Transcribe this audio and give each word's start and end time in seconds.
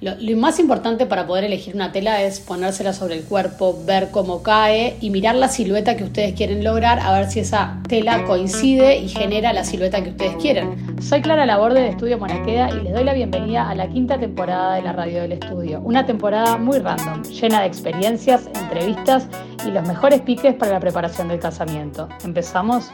Lo, 0.00 0.14
más 0.36 0.60
importante 0.60 1.06
para 1.06 1.26
poder 1.26 1.42
elegir 1.42 1.74
una 1.74 1.90
tela 1.90 2.22
es 2.22 2.38
ponérsela 2.38 2.92
sobre 2.92 3.16
el 3.16 3.24
cuerpo, 3.24 3.82
ver 3.84 4.12
cómo 4.12 4.44
cae 4.44 4.96
y 5.00 5.10
mirar 5.10 5.34
la 5.34 5.48
silueta 5.48 5.96
que 5.96 6.04
ustedes 6.04 6.34
quieren 6.34 6.62
lograr, 6.62 7.00
a 7.00 7.10
ver 7.10 7.28
si 7.28 7.40
esa 7.40 7.80
tela 7.88 8.24
coincide 8.24 8.98
y 8.98 9.08
genera 9.08 9.52
la 9.52 9.64
silueta 9.64 10.00
que 10.04 10.10
ustedes 10.10 10.36
quieren. 10.36 11.02
Soy 11.02 11.20
Clara 11.20 11.46
Laborde 11.46 11.80
de 11.80 11.88
Estudio 11.88 12.16
Monaqueda 12.16 12.70
y 12.70 12.84
les 12.84 12.92
doy 12.92 13.02
la 13.02 13.12
bienvenida 13.12 13.68
a 13.68 13.74
la 13.74 13.88
quinta 13.88 14.20
temporada 14.20 14.76
de 14.76 14.82
la 14.82 14.92
Radio 14.92 15.22
del 15.22 15.32
Estudio. 15.32 15.80
Una 15.80 16.06
temporada 16.06 16.58
muy 16.58 16.78
random, 16.78 17.24
llena 17.24 17.62
de 17.62 17.66
experiencias, 17.66 18.48
entrevistas 18.54 19.26
y 19.66 19.72
los 19.72 19.84
mejores 19.84 20.20
piques 20.20 20.54
para 20.54 20.70
la 20.70 20.78
preparación 20.78 21.26
del 21.26 21.40
casamiento. 21.40 22.08
¿Empezamos? 22.22 22.92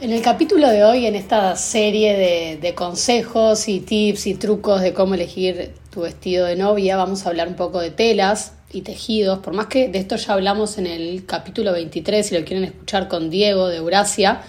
En 0.00 0.12
el 0.12 0.22
capítulo 0.22 0.68
de 0.68 0.84
hoy, 0.84 1.06
en 1.06 1.16
esta 1.16 1.56
serie 1.56 2.56
de, 2.60 2.74
consejos 2.76 3.66
y 3.66 3.80
tips 3.80 4.28
y 4.28 4.34
trucos 4.34 4.80
de 4.80 4.94
cómo 4.94 5.14
elegir 5.14 5.72
tu 5.90 6.02
vestido 6.02 6.46
de 6.46 6.54
novia, 6.54 6.96
vamos 6.96 7.26
a 7.26 7.30
hablar 7.30 7.48
un 7.48 7.56
poco 7.56 7.80
de 7.80 7.90
telas 7.90 8.52
y 8.70 8.82
tejidos, 8.82 9.40
por 9.40 9.54
más 9.54 9.66
que 9.66 9.88
de 9.88 9.98
esto 9.98 10.14
ya 10.14 10.34
hablamos 10.34 10.78
en 10.78 10.86
el 10.86 11.26
capítulo 11.26 11.72
23, 11.72 12.24
si 12.24 12.38
lo 12.38 12.44
quieren 12.44 12.62
escuchar 12.62 13.08
con 13.08 13.28
Diego 13.28 13.66
de 13.66 13.78
Eurasia, 13.78 14.42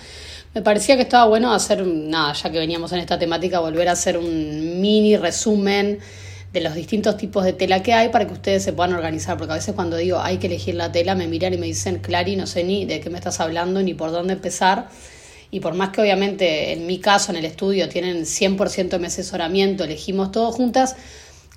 me 0.53 0.61
parecía 0.61 0.97
que 0.97 1.01
estaba 1.01 1.25
bueno 1.25 1.51
hacer, 1.51 1.83
nada, 1.83 2.33
ya 2.33 2.51
que 2.51 2.59
veníamos 2.59 2.91
en 2.91 2.99
esta 2.99 3.17
temática, 3.17 3.59
volver 3.59 3.89
a 3.89 3.93
hacer 3.93 4.19
un 4.19 4.79
mini 4.79 5.17
resumen 5.17 5.97
de 6.53 6.61
los 6.61 6.75
distintos 6.75 7.17
tipos 7.17 7.43
de 7.43 7.53
tela 7.53 7.81
que 7.81 7.93
hay 7.93 8.09
para 8.09 8.27
que 8.27 8.33
ustedes 8.33 8.63
se 8.63 8.71
puedan 8.71 8.93
organizar, 8.93 9.35
porque 9.37 9.53
a 9.53 9.55
veces 9.55 9.73
cuando 9.73 9.97
digo 9.97 10.19
hay 10.19 10.37
que 10.37 10.45
elegir 10.45 10.75
la 10.75 10.91
tela 10.91 11.15
me 11.15 11.27
miran 11.27 11.55
y 11.55 11.57
me 11.57 11.65
dicen, 11.65 11.97
Clary, 11.97 12.35
no 12.35 12.45
sé 12.45 12.63
ni 12.63 12.85
de 12.85 12.99
qué 12.99 13.09
me 13.09 13.17
estás 13.17 13.39
hablando 13.39 13.81
ni 13.81 13.95
por 13.95 14.11
dónde 14.11 14.33
empezar 14.33 14.89
y 15.51 15.59
por 15.59 15.73
más 15.73 15.89
que 15.89 16.01
obviamente 16.01 16.73
en 16.73 16.85
mi 16.85 16.99
caso 16.99 17.31
en 17.31 17.37
el 17.37 17.45
estudio 17.45 17.89
tienen 17.89 18.21
100% 18.23 18.89
de 18.89 18.99
mi 18.99 19.07
asesoramiento, 19.07 19.83
elegimos 19.83 20.31
todos 20.31 20.55
juntas, 20.55 20.95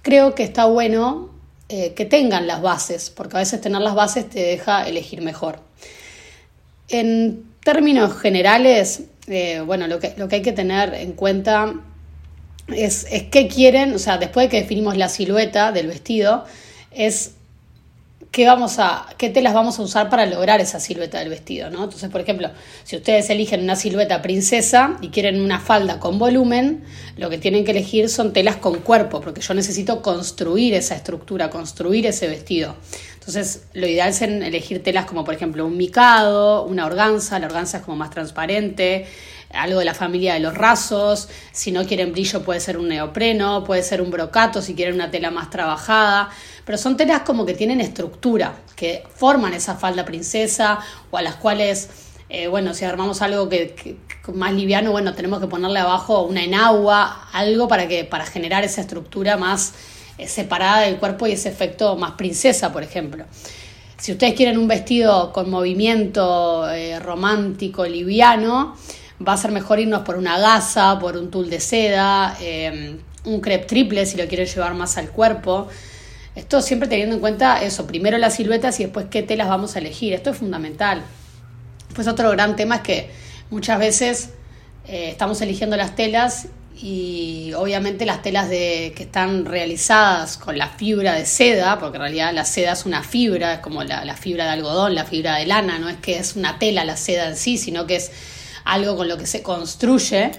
creo 0.03 0.35
que 0.35 0.43
está 0.43 0.65
bueno 0.67 1.31
eh, 1.69 1.95
que 1.95 2.05
tengan 2.05 2.47
las 2.47 2.61
bases, 2.61 3.11
porque 3.11 3.37
a 3.37 3.41
veces 3.41 3.61
tener 3.61 3.81
las 3.81 3.95
bases 3.95 4.29
te 4.29 4.41
deja 4.41 4.87
elegir 4.87 5.23
mejor. 5.23 5.61
En 6.89 7.45
términos 7.65 8.19
generales, 8.19 9.05
eh, 9.27 9.63
bueno, 9.65 9.87
lo 9.87 9.99
que, 9.99 10.15
lo 10.17 10.29
que 10.29 10.37
hay 10.37 10.43
que 10.43 10.53
tener 10.53 10.95
en 10.95 11.13
cuenta 11.13 11.75
es, 12.69 13.07
es 13.11 13.25
qué 13.25 13.49
quieren, 13.49 13.95
o 13.95 13.99
sea, 13.99 14.19
después 14.19 14.47
de 14.47 14.51
que 14.51 14.61
definimos 14.63 14.97
la 14.97 15.09
silueta 15.09 15.73
del 15.73 15.87
vestido, 15.87 16.45
es 16.91 17.37
qué, 18.33 18.47
vamos 18.47 18.79
a, 18.79 19.07
qué 19.19 19.29
telas 19.29 19.53
vamos 19.53 19.79
a 19.79 19.83
usar 19.83 20.09
para 20.09 20.25
lograr 20.27 20.61
esa 20.61 20.81
silueta 20.81 21.19
del 21.19 21.29
vestido, 21.29 21.71
¿no? 21.71 21.85
Entonces, 21.85 22.09
por 22.11 22.23
ejemplo, 22.23 22.51
si 22.83 22.97
ustedes 22.97 23.29
eligen 23.29 23.63
una 23.63 23.77
silueta 23.77 24.23
princesa 24.23 24.97
y 25.03 25.11
quieren 25.11 25.41
una 25.41 25.61
falda 25.61 26.01
con 26.01 26.19
volumen, 26.19 26.83
lo 27.19 27.29
que 27.29 27.37
tienen 27.37 27.65
que 27.65 27.73
elegir 27.73 28.09
son 28.09 28.33
telas 28.33 28.57
con 28.57 28.81
cuerpo, 28.81 29.21
porque 29.21 29.43
yo 29.43 29.53
necesito 29.53 30.01
construir 30.01 30.73
esa 30.73 30.97
estructura, 30.97 31.51
construir 31.51 32.07
ese 32.07 32.27
vestido. 32.27 32.75
Entonces, 33.15 33.65
lo 33.75 33.87
ideal 33.87 34.09
es 34.09 34.23
elegir 34.23 34.83
telas 34.83 35.05
como, 35.05 35.25
por 35.25 35.35
ejemplo, 35.35 35.65
un 35.67 35.77
micado, 35.77 36.65
una 36.65 36.87
organza, 36.87 37.39
la 37.39 37.47
organza 37.47 37.77
es 37.79 37.85
como 37.85 37.99
más 37.99 38.11
transparente, 38.11 39.07
algo 39.53 39.79
de 39.79 39.85
la 39.85 39.95
familia 39.95 40.35
de 40.35 40.41
los 40.41 40.55
rasos, 40.55 41.29
si 41.53 41.73
no 41.73 41.85
quieren 41.87 42.13
brillo 42.13 42.43
puede 42.43 42.61
ser 42.61 42.79
un 42.79 42.89
neopreno, 42.89 43.65
puede 43.65 43.83
ser 43.83 44.01
un 44.03 44.11
brocato 44.11 44.63
si 44.63 44.75
quieren 44.75 44.95
una 44.95 45.11
tela 45.11 45.31
más 45.31 45.51
trabajada 45.51 46.31
pero 46.65 46.79
son 46.79 46.97
telas 46.97 47.23
como 47.23 47.45
que 47.45 47.55
tienen 47.55 47.81
estructura, 47.81 48.55
que 48.77 49.05
forman 49.15 49.55
esa 49.55 49.75
falda 49.75 50.05
princesa 50.05 50.79
o 51.11 51.17
a 51.17 51.23
las 51.23 51.37
cuales, 51.37 51.89
eh, 52.29 52.47
bueno, 52.47 52.75
si 52.75 52.85
armamos 52.85 53.23
algo 53.23 53.49
que, 53.49 53.97
más 54.33 54.53
liviano, 54.53 54.93
bueno, 54.93 55.15
tenemos 55.15 55.41
que 55.41 55.49
ponerle 55.49 55.81
abajo 55.81 56.23
una 56.23 56.45
enagua, 56.45 57.29
algo 57.33 57.67
para, 57.67 57.89
que, 57.89 58.05
para 58.05 58.27
generar 58.27 58.65
esa 58.65 58.81
estructura 58.81 59.37
más 59.37 59.75
eh, 60.19 60.29
separada 60.29 60.83
del 60.83 60.99
cuerpo 60.99 61.27
y 61.27 61.33
ese 61.33 61.49
efecto 61.49 61.97
más 61.97 62.13
princesa, 62.13 62.73
por 62.73 62.83
ejemplo. 62.83 63.25
Si 63.97 64.13
ustedes 64.13 64.35
quieren 64.35 64.59
un 64.59 64.69
vestido 64.69 65.33
con 65.33 65.51
movimiento 65.51 66.69
eh, 66.71 66.99
romántico, 66.99 67.87
liviano, 67.87 68.77
va 69.27 69.35
a 69.35 69.37
ser 69.37 69.53
mejor 69.53 69.81
irnos 69.81 70.03
por 70.03 70.17
una 70.17 70.39
gasa, 70.39 70.99
por 70.99 71.17
un 71.17 71.31
tul 71.31 71.51
de 71.51 71.61
seda, 71.61 72.37
un 73.25 73.41
crepe 73.41 73.67
triple 73.67 74.07
si 74.07 74.17
lo 74.17 74.27
quieren 74.27 74.47
llevar 74.47 74.75
más 74.75 74.99
al 74.99 75.11
cuerpo. 75.11 75.69
Esto 76.35 76.63
siempre 76.63 76.89
teniendo 76.89 77.15
en 77.15 77.21
cuenta 77.21 77.63
eso, 77.63 77.87
primero 77.87 78.17
las 78.19 78.37
siluetas 78.37 78.81
y 78.81 78.85
después 78.85 79.07
qué 79.11 79.23
telas 79.23 79.49
vamos 79.49 79.77
a 79.77 79.81
elegir. 79.81 80.15
Esto 80.15 80.31
es 80.31 80.37
fundamental. 80.39 81.03
Pues 81.95 82.09
otro 82.09 82.31
gran 82.31 82.57
tema 82.57 82.77
es 82.77 82.83
que 82.83 83.11
muchas 83.51 83.79
veces 83.79 84.31
eh, 84.87 85.11
estamos 85.11 85.41
eligiendo 85.43 85.77
las 85.77 85.95
telas 85.95 86.49
y 86.75 87.53
obviamente 87.55 88.07
las 88.07 88.23
telas 88.23 88.49
de, 88.49 88.95
que 88.97 89.03
están 89.03 89.45
realizadas 89.45 90.39
con 90.39 90.57
la 90.57 90.69
fibra 90.69 91.15
de 91.15 91.27
seda, 91.27 91.79
porque 91.79 91.97
en 91.97 92.03
realidad 92.03 92.33
la 92.33 92.47
seda 92.47 92.73
es 92.73 92.87
una 92.87 93.03
fibra, 93.03 93.55
es 93.55 93.61
como 93.61 93.85
la, 93.85 94.05
la 94.05 94.17
fibra 94.17 94.47
de 94.47 94.51
algodón, 94.53 94.95
la 94.95 95.05
fibra 95.05 95.37
de 95.37 95.47
lana, 95.47 95.79
no 95.79 95.91
es 95.91 95.99
que 95.99 96.19
es 96.19 96.35
una 96.35 96.59
tela 96.59 96.85
la 96.85 96.97
seda 96.97 97.29
en 97.29 97.37
sí, 97.37 97.59
sino 97.59 97.87
que 97.87 97.97
es 97.97 98.11
algo 98.65 98.97
con 98.97 99.09
lo 99.09 99.17
que 99.17 99.27
se 99.27 99.43
construye. 99.43 100.33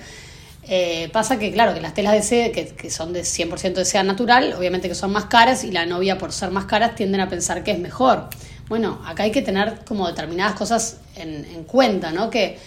Eh, 0.65 1.09
pasa 1.11 1.37
que, 1.37 1.51
claro, 1.51 1.73
que 1.73 1.81
las 1.81 1.93
telas 1.93 2.13
de 2.13 2.21
seda, 2.21 2.51
que, 2.51 2.89
son 2.89 3.11
de 3.11 3.21
100% 3.21 3.73
de 3.73 3.85
seda 3.85 4.03
natural, 4.03 4.53
obviamente 4.57 4.87
que 4.87 4.95
son 4.95 5.11
más 5.11 5.25
caras 5.25 5.63
y 5.63 5.71
la 5.71 5.85
novia, 5.85 6.17
por 6.17 6.31
ser 6.31 6.51
más 6.51 6.65
caras, 6.65 6.95
tienden 6.95 7.21
a 7.21 7.29
pensar 7.29 7.63
que 7.63 7.71
es 7.71 7.79
mejor. 7.79 8.29
Bueno, 8.69 9.01
acá 9.05 9.23
hay 9.23 9.31
que 9.31 9.41
tener 9.41 9.83
como 9.85 10.07
determinadas 10.07 10.55
cosas 10.55 10.97
en, 11.15 11.45
en 11.45 11.63
cuenta, 11.65 12.11
¿no? 12.11 12.29
Que 12.29 12.57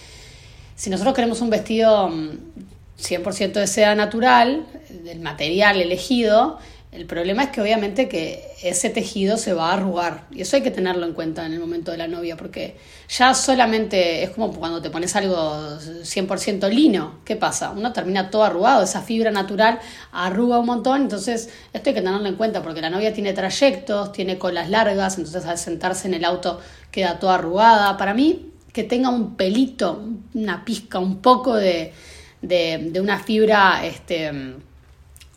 si 0.75 0.91
nosotros 0.91 1.15
queremos 1.15 1.41
un 1.41 1.49
vestido 1.49 2.07
100% 2.09 3.49
mm, 3.49 3.53
de 3.53 3.67
seda 3.67 3.95
natural, 3.95 4.65
del 5.03 5.19
material 5.19 5.81
elegido, 5.81 6.59
el 6.97 7.05
problema 7.05 7.43
es 7.43 7.49
que 7.49 7.61
obviamente 7.61 8.09
que 8.09 8.43
ese 8.63 8.89
tejido 8.89 9.37
se 9.37 9.53
va 9.53 9.69
a 9.69 9.73
arrugar 9.73 10.25
y 10.31 10.41
eso 10.41 10.55
hay 10.55 10.63
que 10.63 10.71
tenerlo 10.71 11.05
en 11.05 11.13
cuenta 11.13 11.45
en 11.45 11.53
el 11.53 11.59
momento 11.59 11.91
de 11.91 11.97
la 11.97 12.07
novia 12.07 12.35
porque 12.35 12.75
ya 13.07 13.35
solamente 13.35 14.23
es 14.23 14.31
como 14.31 14.51
cuando 14.51 14.81
te 14.81 14.89
pones 14.89 15.15
algo 15.15 15.77
100% 15.77 16.67
lino, 16.69 17.19
¿qué 17.23 17.35
pasa? 17.35 17.69
Uno 17.69 17.93
termina 17.93 18.31
todo 18.31 18.45
arrugado, 18.45 18.83
esa 18.83 19.03
fibra 19.03 19.29
natural 19.29 19.79
arruga 20.11 20.57
un 20.57 20.65
montón, 20.65 21.03
entonces 21.03 21.49
esto 21.71 21.91
hay 21.91 21.93
que 21.93 22.01
tenerlo 22.01 22.27
en 22.27 22.35
cuenta 22.35 22.63
porque 22.63 22.81
la 22.81 22.89
novia 22.89 23.13
tiene 23.13 23.31
trayectos, 23.33 24.11
tiene 24.11 24.39
colas 24.39 24.67
largas, 24.67 25.19
entonces 25.19 25.45
al 25.45 25.59
sentarse 25.59 26.07
en 26.07 26.15
el 26.15 26.25
auto 26.25 26.59
queda 26.89 27.19
toda 27.19 27.35
arrugada. 27.35 27.95
Para 27.97 28.15
mí, 28.15 28.53
que 28.73 28.83
tenga 28.83 29.09
un 29.09 29.35
pelito, 29.35 30.03
una 30.33 30.65
pizca, 30.65 30.97
un 30.97 31.21
poco 31.21 31.55
de, 31.55 31.93
de, 32.41 32.89
de 32.91 33.01
una 33.01 33.19
fibra, 33.19 33.85
este 33.85 34.55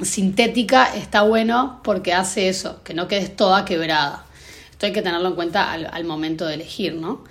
sintética 0.02 0.94
está 0.94 1.22
bueno 1.22 1.80
porque 1.84 2.12
hace 2.12 2.48
eso, 2.48 2.82
que 2.84 2.94
no 2.94 3.08
quedes 3.08 3.34
toda 3.34 3.64
quebrada. 3.64 4.24
Esto 4.70 4.86
hay 4.86 4.92
que 4.92 5.02
tenerlo 5.02 5.28
en 5.28 5.34
cuenta 5.34 5.72
al, 5.72 6.04
momento 6.04 6.46
de 6.46 6.54
elegir, 6.54 6.94
¿no? 6.94 7.24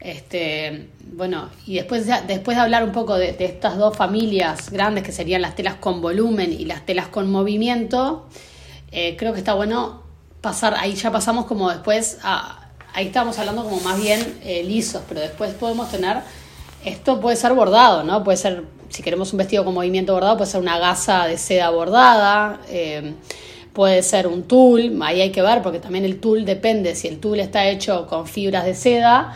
Este, 0.00 0.88
bueno, 1.12 1.50
y 1.66 1.74
después 1.74 2.06
de, 2.06 2.14
después 2.26 2.56
de 2.56 2.62
hablar 2.62 2.84
un 2.84 2.92
poco 2.92 3.16
de, 3.16 3.36
estas 3.38 3.76
dos 3.76 3.96
familias 3.96 4.70
grandes 4.70 5.04
que 5.04 5.12
serían 5.12 5.42
las 5.42 5.54
telas 5.54 5.74
con 5.74 6.00
volumen 6.00 6.52
y 6.52 6.64
las 6.64 6.86
telas 6.86 7.08
con 7.08 7.30
movimiento, 7.30 8.26
eh, 8.92 9.16
creo 9.18 9.32
que 9.32 9.38
está 9.38 9.54
bueno 9.54 10.02
pasar, 10.40 10.74
ahí 10.78 10.94
ya 10.94 11.10
pasamos 11.10 11.46
como 11.46 11.70
después 11.70 12.18
ahí 12.96 13.06
estamos 13.08 13.38
hablando 13.38 13.64
como 13.64 13.80
más 13.80 14.00
bien 14.00 14.38
eh, 14.42 14.64
lisos, 14.64 15.02
pero 15.06 15.20
después 15.20 15.52
podemos 15.54 15.90
tener, 15.90 16.16
esto 16.86 17.20
puede 17.20 17.36
ser 17.36 17.52
bordado, 17.52 18.04
¿no? 18.04 18.22
Puede 18.24 18.38
ser 18.38 18.64
si 18.88 19.02
queremos 19.02 19.32
un 19.32 19.38
vestido 19.38 19.64
con 19.64 19.74
movimiento 19.74 20.14
bordado, 20.14 20.36
puede 20.36 20.50
ser 20.50 20.60
una 20.60 20.78
gasa 20.78 21.26
de 21.26 21.36
seda 21.36 21.68
bordada, 21.70 22.60
eh, 22.70 23.14
puede 23.72 24.02
ser 24.02 24.28
un 24.28 24.44
tul, 24.44 25.00
ahí 25.02 25.20
hay 25.20 25.32
que 25.32 25.42
ver 25.42 25.62
porque 25.62 25.80
también 25.80 26.04
el 26.04 26.20
tul 26.20 26.44
depende, 26.44 26.94
si 26.94 27.08
el 27.08 27.18
tul 27.18 27.40
está 27.40 27.68
hecho 27.68 28.06
con 28.06 28.26
fibras 28.26 28.64
de 28.64 28.74
seda, 28.74 29.34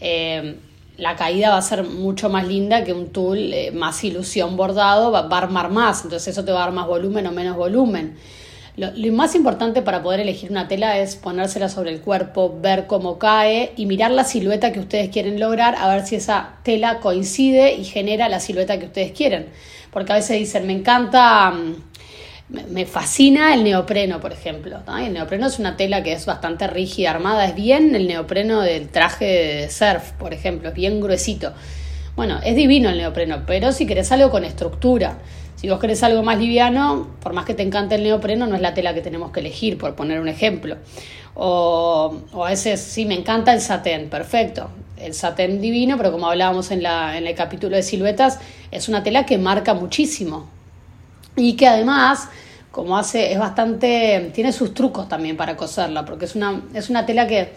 eh, 0.00 0.56
la 0.96 1.16
caída 1.16 1.50
va 1.50 1.58
a 1.58 1.62
ser 1.62 1.82
mucho 1.82 2.30
más 2.30 2.46
linda 2.46 2.84
que 2.84 2.92
un 2.92 3.08
tul 3.08 3.52
eh, 3.52 3.72
más 3.72 4.02
ilusión 4.04 4.56
bordado, 4.56 5.10
va, 5.10 5.22
va, 5.22 5.38
a 5.38 5.42
armar 5.42 5.70
más, 5.70 6.04
entonces 6.04 6.28
eso 6.28 6.44
te 6.44 6.52
va 6.52 6.62
a 6.62 6.66
dar 6.66 6.72
más 6.72 6.86
volumen 6.86 7.26
o 7.26 7.32
menos 7.32 7.56
volumen. 7.56 8.16
Lo, 8.76 8.92
más 9.12 9.34
importante 9.34 9.80
para 9.80 10.02
poder 10.02 10.20
elegir 10.20 10.50
una 10.50 10.68
tela 10.68 10.98
es 10.98 11.16
ponérsela 11.16 11.70
sobre 11.70 11.90
el 11.90 12.02
cuerpo, 12.02 12.58
ver 12.60 12.86
cómo 12.86 13.18
cae 13.18 13.72
y 13.74 13.86
mirar 13.86 14.10
la 14.10 14.24
silueta 14.24 14.70
que 14.70 14.80
ustedes 14.80 15.08
quieren 15.08 15.40
lograr, 15.40 15.76
a 15.78 15.88
ver 15.88 16.06
si 16.06 16.16
esa 16.16 16.56
tela 16.62 17.00
coincide 17.00 17.74
y 17.74 17.84
genera 17.84 18.28
la 18.28 18.38
silueta 18.38 18.78
que 18.78 18.84
ustedes 18.84 19.12
quieren. 19.12 19.46
Porque 19.90 20.12
a 20.12 20.16
veces 20.16 20.38
dicen, 20.38 20.66
me 20.66 20.74
encanta, 20.74 21.52
mm, 21.52 21.74
me 22.68 22.84
fascina 22.84 23.54
el 23.54 23.64
neopreno, 23.64 24.20
por 24.20 24.32
ejemplo. 24.32 24.80
El 24.98 25.14
neopreno 25.14 25.46
es 25.46 25.58
una 25.58 25.78
tela 25.78 26.02
que 26.02 26.12
es 26.12 26.26
bastante 26.26 26.66
rígida, 26.66 27.12
armada, 27.12 27.46
es 27.46 27.54
bien 27.54 27.94
el 27.94 28.06
neopreno 28.06 28.60
del 28.60 28.90
traje 28.90 29.24
de 29.24 29.70
surf, 29.70 30.12
por 30.18 30.34
ejemplo, 30.34 30.68
es 30.68 30.74
bien 30.74 31.00
gruesito. 31.00 31.54
Bueno, 32.14 32.40
es 32.44 32.54
divino 32.54 32.90
el 32.90 32.98
neopreno, 32.98 33.44
pero 33.46 33.72
si 33.72 33.86
querés 33.86 34.12
algo 34.12 34.30
con 34.30 34.44
estructura, 34.44 35.18
si 35.56 35.68
vos 35.68 35.80
querés 35.80 36.02
algo 36.02 36.22
más 36.22 36.38
liviano, 36.38 37.08
por 37.20 37.32
más 37.32 37.44
que 37.44 37.54
te 37.54 37.62
encante 37.62 37.96
el 37.96 38.02
neopreno, 38.02 38.46
no 38.46 38.54
es 38.54 38.60
la 38.60 38.74
tela 38.74 38.94
que 38.94 39.00
tenemos 39.00 39.32
que 39.32 39.40
elegir, 39.40 39.78
por 39.78 39.94
poner 39.94 40.20
un 40.20 40.28
ejemplo. 40.28 40.76
O, 41.34 42.14
a 42.34 42.48
veces, 42.48 42.80
sí, 42.80 43.04
me 43.04 43.14
encanta 43.14 43.52
el 43.52 43.60
satén, 43.60 44.08
perfecto. 44.08 44.70
El 44.96 45.12
satén 45.12 45.60
divino, 45.60 45.96
pero 45.98 46.12
como 46.12 46.28
hablábamos 46.28 46.70
en, 46.70 46.82
la, 46.82 47.18
en 47.18 47.26
el 47.26 47.34
capítulo 47.34 47.76
de 47.76 47.82
siluetas, 47.82 48.38
es 48.70 48.88
una 48.88 49.02
tela 49.02 49.26
que 49.26 49.36
marca 49.36 49.74
muchísimo. 49.74 50.48
Y 51.36 51.54
que 51.54 51.66
además 51.68 52.28
como 52.76 52.98
hace, 52.98 53.32
es 53.32 53.38
bastante, 53.38 54.30
tiene 54.34 54.52
sus 54.52 54.74
trucos 54.74 55.08
también 55.08 55.34
para 55.34 55.56
coserla, 55.56 56.04
porque 56.04 56.26
es 56.26 56.36
una, 56.36 56.60
es 56.74 56.90
una 56.90 57.06
tela 57.06 57.26
que, 57.26 57.54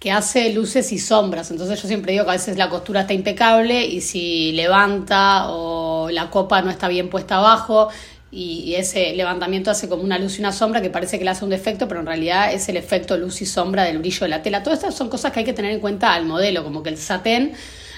que 0.00 0.10
hace 0.10 0.52
luces 0.52 0.90
y 0.90 0.98
sombras, 0.98 1.50
entonces 1.52 1.80
yo 1.80 1.86
siempre 1.86 2.12
digo 2.12 2.24
que 2.24 2.30
a 2.30 2.34
veces 2.34 2.56
la 2.56 2.68
costura 2.68 3.02
está 3.02 3.12
impecable 3.12 3.84
y 3.86 4.00
si 4.00 4.50
levanta 4.52 5.50
o 5.50 6.10
la 6.10 6.30
copa 6.30 6.62
no 6.62 6.70
está 6.70 6.88
bien 6.88 7.10
puesta 7.10 7.36
abajo, 7.36 7.90
y 8.32 8.74
ese 8.76 9.12
levantamiento 9.14 9.72
hace 9.72 9.88
como 9.88 10.04
una 10.04 10.16
luz 10.16 10.38
y 10.38 10.40
una 10.40 10.52
sombra 10.52 10.80
que 10.80 10.88
parece 10.88 11.18
que 11.18 11.24
le 11.24 11.30
hace 11.30 11.44
un 11.44 11.50
defecto, 11.50 11.88
pero 11.88 12.00
en 12.00 12.06
realidad 12.06 12.52
es 12.52 12.68
el 12.68 12.76
efecto 12.76 13.16
luz 13.16 13.42
y 13.42 13.46
sombra 13.46 13.82
del 13.82 13.98
brillo 13.98 14.20
de 14.20 14.28
la 14.28 14.40
tela. 14.40 14.62
Todas 14.62 14.78
estas 14.78 14.94
son 14.94 15.08
cosas 15.08 15.32
que 15.32 15.40
hay 15.40 15.44
que 15.44 15.52
tener 15.52 15.72
en 15.72 15.80
cuenta 15.80 16.14
al 16.14 16.26
modelo, 16.26 16.62
como 16.62 16.82
que 16.84 16.90
el 16.90 16.96
satén 16.96 17.54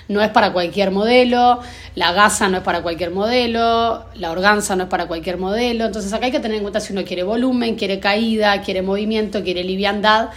no 0.08 0.22
es 0.22 0.30
para 0.30 0.52
cualquier 0.54 0.90
modelo, 0.90 1.60
la 1.94 2.12
gasa 2.12 2.48
no 2.48 2.56
es 2.56 2.62
para 2.62 2.82
cualquier 2.82 3.10
modelo, 3.10 4.06
la 4.14 4.30
organza 4.30 4.74
no 4.74 4.84
es 4.84 4.88
para 4.88 5.06
cualquier 5.06 5.36
modelo. 5.36 5.84
Entonces 5.84 6.10
acá 6.14 6.24
hay 6.26 6.32
que 6.32 6.40
tener 6.40 6.56
en 6.56 6.62
cuenta 6.62 6.80
si 6.80 6.94
uno 6.94 7.04
quiere 7.04 7.24
volumen, 7.24 7.76
quiere 7.76 8.00
caída, 8.00 8.62
quiere 8.62 8.80
movimiento, 8.80 9.42
quiere 9.42 9.62
liviandad. 9.64 10.30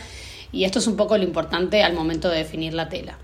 Y 0.56 0.64
esto 0.64 0.80
es 0.80 0.88
un 0.88 0.96
poco 0.96 1.18
lo 1.18 1.24
importante 1.26 1.84
al 1.84 1.94
momento 1.94 2.30
de 2.30 2.38
definir 2.38 2.74
la 2.74 2.88
tela. 2.88 3.18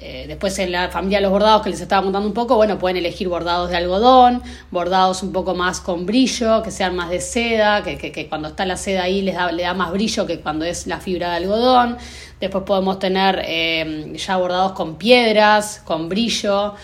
Eh, 0.00 0.26
después 0.28 0.56
en 0.58 0.70
la 0.70 0.88
familia 0.88 1.18
de 1.18 1.22
los 1.22 1.32
bordados 1.32 1.62
que 1.62 1.70
les 1.70 1.80
estaba 1.80 2.02
contando 2.02 2.28
un 2.28 2.34
poco, 2.34 2.54
bueno, 2.54 2.78
pueden 2.78 2.98
elegir 2.98 3.28
bordados 3.28 3.70
de 3.70 3.76
algodón, 3.76 4.42
bordados 4.70 5.22
un 5.22 5.32
poco 5.32 5.54
más 5.54 5.80
con 5.80 6.06
brillo, 6.06 6.62
que 6.62 6.70
sean 6.70 6.94
más 6.94 7.10
de 7.10 7.20
seda, 7.20 7.82
que, 7.82 7.96
que, 7.98 8.28
cuando 8.28 8.48
está 8.48 8.64
la 8.66 8.76
seda 8.76 9.02
ahí 9.02 9.22
les 9.22 9.34
da, 9.34 9.50
le 9.50 9.64
da 9.64 9.74
más 9.74 9.90
brillo 9.90 10.26
que 10.26 10.38
cuando 10.40 10.64
es 10.64 10.86
la 10.86 11.00
fibra 11.00 11.30
de 11.30 11.36
algodón. 11.36 11.96
Después 12.40 12.62
podemos 12.64 13.00
tener 13.00 13.42
eh, 13.44 14.12
ya 14.14 14.36
bordados 14.36 14.72
con 14.72 14.96
piedras, 14.96 15.82
con 15.84 16.08
brillo. 16.08 16.74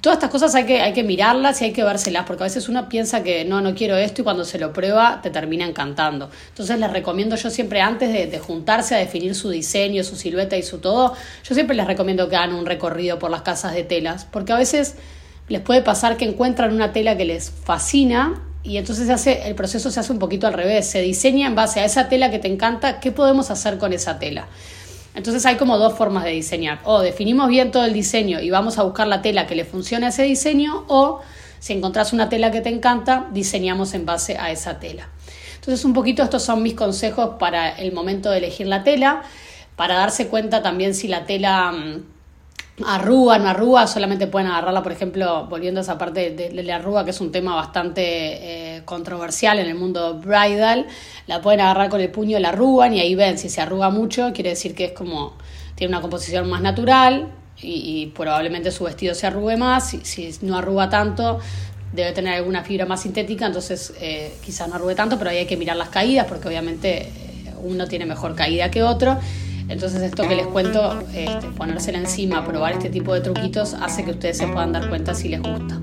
Todas 0.00 0.16
estas 0.16 0.30
cosas 0.30 0.54
hay 0.54 0.64
que, 0.64 0.80
hay 0.80 0.94
que 0.94 1.02
mirarlas 1.02 1.60
y 1.60 1.66
hay 1.66 1.72
que 1.72 1.84
vérselas, 1.84 2.24
porque 2.24 2.42
a 2.42 2.46
veces 2.46 2.70
uno 2.70 2.88
piensa 2.88 3.22
que 3.22 3.44
no, 3.44 3.60
no 3.60 3.74
quiero 3.74 3.98
esto 3.98 4.22
y 4.22 4.24
cuando 4.24 4.46
se 4.46 4.58
lo 4.58 4.72
prueba 4.72 5.20
te 5.22 5.28
termina 5.28 5.66
encantando. 5.66 6.30
Entonces 6.48 6.78
les 6.78 6.90
recomiendo 6.90 7.36
yo 7.36 7.50
siempre 7.50 7.82
antes 7.82 8.10
de, 8.10 8.38
juntarse 8.38 8.94
a 8.94 8.98
definir 8.98 9.34
su 9.34 9.50
diseño, 9.50 10.02
su 10.02 10.16
silueta 10.16 10.56
y 10.56 10.62
su 10.62 10.78
todo, 10.78 11.14
yo 11.44 11.54
siempre 11.54 11.76
les 11.76 11.86
recomiendo 11.86 12.30
que 12.30 12.36
hagan 12.36 12.54
un 12.54 12.64
recorrido 12.64 13.18
por 13.18 13.30
las 13.30 13.42
casas 13.42 13.74
de 13.74 13.82
telas, 13.82 14.24
porque 14.24 14.54
a 14.54 14.56
veces 14.56 14.94
les 15.48 15.60
puede 15.60 15.82
pasar 15.82 16.16
que 16.16 16.24
encuentran 16.24 16.72
una 16.72 16.92
tela 16.94 17.18
que 17.18 17.26
les 17.26 17.50
fascina 17.50 18.40
y 18.62 18.78
entonces 18.78 19.06
se 19.06 19.12
hace, 19.12 19.48
el 19.48 19.54
proceso 19.54 19.90
se 19.90 20.00
hace 20.00 20.12
un 20.12 20.18
poquito 20.18 20.46
al 20.46 20.54
revés, 20.54 20.86
se 20.86 21.02
diseña 21.02 21.46
en 21.46 21.54
base 21.54 21.80
a 21.80 21.84
esa 21.84 22.08
tela 22.08 22.30
que 22.30 22.38
te 22.38 22.48
encanta, 22.48 23.00
¿qué 23.00 23.12
podemos 23.12 23.50
hacer 23.50 23.76
con 23.76 23.92
esa 23.92 24.18
tela? 24.18 24.48
Entonces 25.20 25.44
hay 25.44 25.56
como 25.56 25.76
dos 25.76 25.98
formas 25.98 26.24
de 26.24 26.30
diseñar. 26.30 26.80
O 26.84 27.00
definimos 27.02 27.50
bien 27.50 27.70
todo 27.70 27.84
el 27.84 27.92
diseño 27.92 28.40
y 28.40 28.48
vamos 28.48 28.78
a 28.78 28.84
buscar 28.84 29.06
la 29.06 29.20
tela 29.20 29.46
que 29.46 29.54
le 29.54 29.66
funcione 29.66 30.06
a 30.06 30.08
ese 30.08 30.22
diseño 30.22 30.86
o 30.88 31.20
si 31.58 31.74
encontrás 31.74 32.14
una 32.14 32.30
tela 32.30 32.50
que 32.50 32.62
te 32.62 32.70
encanta, 32.70 33.28
diseñamos 33.30 33.92
en 33.92 34.06
base 34.06 34.38
a 34.38 34.50
esa 34.50 34.78
tela. 34.80 35.10
Entonces 35.56 35.84
un 35.84 35.92
poquito 35.92 36.22
estos 36.22 36.42
son 36.42 36.62
mis 36.62 36.72
consejos 36.72 37.32
para 37.38 37.68
el 37.68 37.92
momento 37.92 38.30
de 38.30 38.38
elegir 38.38 38.66
la 38.66 38.82
tela, 38.82 39.20
para 39.76 39.96
darse 39.96 40.28
cuenta 40.28 40.62
también 40.62 40.94
si 40.94 41.06
la 41.06 41.26
tela 41.26 41.70
arruga, 42.86 43.38
no 43.38 43.48
arruga, 43.48 43.86
solamente 43.86 44.26
pueden 44.26 44.48
agarrarla, 44.48 44.82
por 44.82 44.92
ejemplo, 44.92 45.46
volviendo 45.46 45.80
a 45.80 45.82
esa 45.82 45.98
parte 45.98 46.30
de, 46.30 46.62
la 46.62 46.76
arruga, 46.76 47.04
que 47.04 47.10
es 47.10 47.20
un 47.20 47.32
tema 47.32 47.54
bastante 47.54 48.02
eh, 48.76 48.82
controversial 48.84 49.58
en 49.58 49.66
el 49.66 49.74
mundo 49.74 50.14
bridal, 50.14 50.86
la 51.26 51.40
pueden 51.40 51.60
agarrar 51.60 51.88
con 51.88 52.00
el 52.00 52.10
puño, 52.10 52.38
la 52.38 52.50
arrugan 52.50 52.94
y 52.94 53.00
ahí 53.00 53.14
ven, 53.14 53.38
si 53.38 53.48
se 53.48 53.60
arruga 53.60 53.90
mucho, 53.90 54.32
quiere 54.32 54.50
decir 54.50 54.74
que 54.74 54.86
es 54.86 54.92
como, 54.92 55.34
tiene 55.74 55.92
una 55.92 56.00
composición 56.00 56.48
más 56.48 56.62
natural 56.62 57.28
y, 57.62 58.06
probablemente 58.16 58.70
su 58.70 58.84
vestido 58.84 59.14
se 59.14 59.26
arrugue 59.26 59.56
más, 59.56 59.90
si, 59.90 60.04
si, 60.04 60.32
no 60.42 60.56
arruga 60.56 60.88
tanto, 60.88 61.40
debe 61.92 62.12
tener 62.12 62.34
alguna 62.34 62.62
fibra 62.62 62.86
más 62.86 63.02
sintética, 63.02 63.46
entonces 63.46 63.92
eh, 64.00 64.32
quizás 64.44 64.68
no 64.68 64.76
arrugue 64.76 64.94
tanto, 64.94 65.18
pero 65.18 65.30
ahí 65.30 65.38
hay 65.38 65.46
que 65.46 65.56
mirar 65.56 65.76
las 65.76 65.88
caídas, 65.88 66.26
porque 66.26 66.48
obviamente 66.48 67.02
eh, 67.02 67.54
uno 67.62 67.86
tiene 67.86 68.06
mejor 68.06 68.34
caída 68.34 68.70
que 68.70 68.82
otro. 68.82 69.18
Entonces 69.70 70.02
esto 70.02 70.26
que 70.28 70.34
les 70.34 70.46
cuento, 70.48 70.98
este, 71.14 71.46
ponérsela 71.56 71.98
encima, 71.98 72.44
probar 72.44 72.72
este 72.72 72.90
tipo 72.90 73.14
de 73.14 73.20
truquitos, 73.20 73.74
hace 73.74 74.04
que 74.04 74.10
ustedes 74.10 74.36
se 74.36 74.48
puedan 74.48 74.72
dar 74.72 74.88
cuenta 74.88 75.14
si 75.14 75.28
les 75.28 75.40
gusta. 75.40 75.80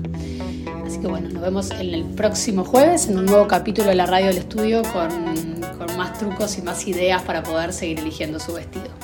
Así 0.86 1.00
que 1.00 1.06
bueno, 1.06 1.30
nos 1.30 1.42
vemos 1.42 1.70
en 1.70 1.94
el 1.94 2.04
próximo 2.04 2.64
jueves 2.64 3.08
en 3.08 3.18
un 3.18 3.24
nuevo 3.24 3.48
capítulo 3.48 3.88
de 3.88 3.94
la 3.94 4.04
radio 4.04 4.26
del 4.26 4.38
estudio 4.38 4.82
con, 4.92 5.08
con 5.78 5.96
más 5.96 6.18
trucos 6.18 6.58
y 6.58 6.62
más 6.62 6.86
ideas 6.86 7.22
para 7.22 7.42
poder 7.42 7.72
seguir 7.72 8.00
eligiendo 8.00 8.38
su 8.38 8.52
vestido. 8.52 8.97